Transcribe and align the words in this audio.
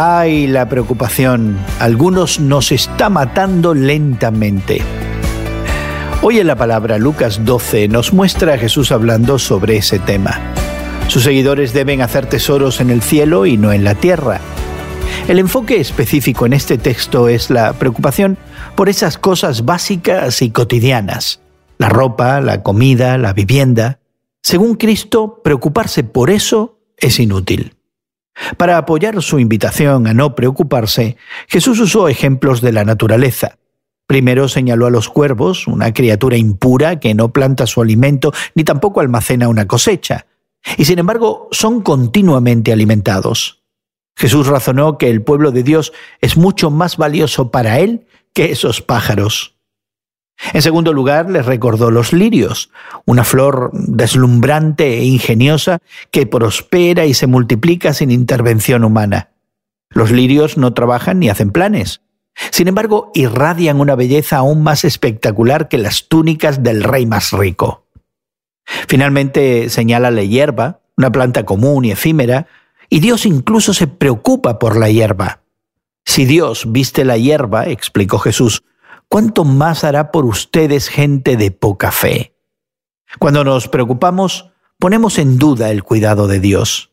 Ay, 0.00 0.46
la 0.46 0.68
preocupación. 0.68 1.58
Algunos 1.80 2.38
nos 2.38 2.70
está 2.70 3.10
matando 3.10 3.74
lentamente. 3.74 4.80
Hoy 6.22 6.38
en 6.38 6.46
la 6.46 6.54
palabra 6.54 6.98
Lucas 6.98 7.44
12 7.44 7.88
nos 7.88 8.12
muestra 8.12 8.54
a 8.54 8.58
Jesús 8.58 8.92
hablando 8.92 9.40
sobre 9.40 9.76
ese 9.76 9.98
tema. 9.98 10.38
Sus 11.08 11.24
seguidores 11.24 11.72
deben 11.72 12.00
hacer 12.00 12.26
tesoros 12.26 12.80
en 12.80 12.90
el 12.90 13.02
cielo 13.02 13.44
y 13.44 13.56
no 13.56 13.72
en 13.72 13.82
la 13.82 13.96
tierra. 13.96 14.40
El 15.26 15.40
enfoque 15.40 15.80
específico 15.80 16.46
en 16.46 16.52
este 16.52 16.78
texto 16.78 17.28
es 17.28 17.50
la 17.50 17.72
preocupación 17.72 18.38
por 18.76 18.88
esas 18.88 19.18
cosas 19.18 19.64
básicas 19.64 20.42
y 20.42 20.50
cotidianas. 20.50 21.40
La 21.76 21.88
ropa, 21.88 22.40
la 22.40 22.62
comida, 22.62 23.18
la 23.18 23.32
vivienda. 23.32 23.98
Según 24.44 24.76
Cristo, 24.76 25.40
preocuparse 25.42 26.04
por 26.04 26.30
eso 26.30 26.78
es 26.98 27.18
inútil. 27.18 27.77
Para 28.56 28.78
apoyar 28.78 29.22
su 29.22 29.38
invitación 29.38 30.06
a 30.06 30.14
no 30.14 30.34
preocuparse, 30.34 31.16
Jesús 31.48 31.80
usó 31.80 32.08
ejemplos 32.08 32.60
de 32.60 32.72
la 32.72 32.84
naturaleza. 32.84 33.58
Primero 34.06 34.48
señaló 34.48 34.86
a 34.86 34.90
los 34.90 35.08
cuervos, 35.08 35.66
una 35.66 35.92
criatura 35.92 36.36
impura 36.36 36.98
que 36.98 37.14
no 37.14 37.32
planta 37.32 37.66
su 37.66 37.82
alimento 37.82 38.32
ni 38.54 38.64
tampoco 38.64 39.00
almacena 39.00 39.48
una 39.48 39.66
cosecha, 39.66 40.26
y 40.76 40.86
sin 40.86 40.98
embargo 40.98 41.48
son 41.50 41.82
continuamente 41.82 42.72
alimentados. 42.72 43.62
Jesús 44.16 44.46
razonó 44.46 44.98
que 44.98 45.10
el 45.10 45.22
pueblo 45.22 45.52
de 45.52 45.62
Dios 45.62 45.92
es 46.20 46.36
mucho 46.36 46.70
más 46.70 46.96
valioso 46.96 47.50
para 47.50 47.78
él 47.80 48.06
que 48.32 48.50
esos 48.50 48.82
pájaros. 48.82 49.57
En 50.52 50.62
segundo 50.62 50.92
lugar, 50.92 51.30
les 51.30 51.46
recordó 51.46 51.90
los 51.90 52.12
lirios, 52.12 52.70
una 53.04 53.24
flor 53.24 53.70
deslumbrante 53.72 54.98
e 54.98 55.04
ingeniosa 55.04 55.78
que 56.10 56.26
prospera 56.26 57.06
y 57.06 57.14
se 57.14 57.26
multiplica 57.26 57.92
sin 57.92 58.10
intervención 58.10 58.84
humana. 58.84 59.30
Los 59.90 60.10
lirios 60.10 60.56
no 60.56 60.74
trabajan 60.74 61.18
ni 61.18 61.28
hacen 61.28 61.50
planes. 61.50 62.02
Sin 62.50 62.68
embargo, 62.68 63.10
irradian 63.14 63.80
una 63.80 63.96
belleza 63.96 64.36
aún 64.36 64.62
más 64.62 64.84
espectacular 64.84 65.68
que 65.68 65.78
las 65.78 66.08
túnicas 66.08 66.62
del 66.62 66.84
rey 66.84 67.04
más 67.04 67.32
rico. 67.32 67.86
Finalmente 68.86 69.70
señala 69.70 70.10
la 70.10 70.22
hierba, 70.22 70.80
una 70.96 71.10
planta 71.10 71.44
común 71.44 71.84
y 71.84 71.90
efímera, 71.90 72.46
y 72.88 73.00
Dios 73.00 73.26
incluso 73.26 73.74
se 73.74 73.86
preocupa 73.86 74.58
por 74.58 74.76
la 74.76 74.90
hierba. 74.90 75.40
Si 76.04 76.24
Dios 76.24 76.70
viste 76.72 77.04
la 77.04 77.18
hierba, 77.18 77.66
explicó 77.66 78.18
Jesús, 78.18 78.62
¿cuánto 79.08 79.44
más 79.44 79.84
hará 79.84 80.10
por 80.10 80.24
ustedes 80.24 80.88
gente 80.88 81.36
de 81.36 81.50
poca 81.50 81.90
fe? 81.90 82.34
Cuando 83.18 83.44
nos 83.44 83.68
preocupamos, 83.68 84.50
ponemos 84.78 85.18
en 85.18 85.38
duda 85.38 85.70
el 85.70 85.82
cuidado 85.82 86.28
de 86.28 86.40
Dios. 86.40 86.92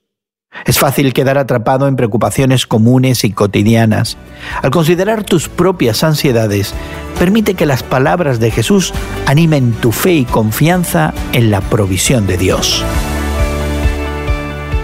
Es 0.65 0.79
fácil 0.79 1.13
quedar 1.13 1.37
atrapado 1.37 1.87
en 1.87 1.97
preocupaciones 1.97 2.65
comunes 2.65 3.25
y 3.25 3.31
cotidianas. 3.31 4.17
Al 4.61 4.71
considerar 4.71 5.23
tus 5.23 5.49
propias 5.49 6.03
ansiedades, 6.03 6.73
permite 7.19 7.55
que 7.55 7.65
las 7.65 7.83
palabras 7.83 8.39
de 8.39 8.51
Jesús 8.51 8.93
animen 9.25 9.73
tu 9.73 9.91
fe 9.91 10.13
y 10.13 10.25
confianza 10.25 11.13
en 11.33 11.51
la 11.51 11.59
provisión 11.59 12.25
de 12.25 12.37
Dios. 12.37 12.85